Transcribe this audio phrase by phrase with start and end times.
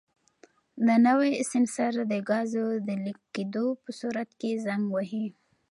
[0.85, 5.25] دا نوی سینسر د ګازو د لیک کېدو په صورت کې زنګ وهي.